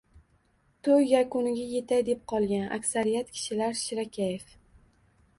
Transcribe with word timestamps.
Toʻy 0.85 1.03
yakuniga 1.09 1.65
yetay 1.73 2.01
deb 2.07 2.23
qolgan, 2.31 2.65
aksariyat 2.77 3.29
kishilar 3.35 3.77
shirakayf 3.83 4.49